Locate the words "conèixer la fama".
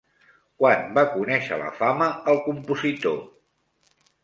1.17-2.09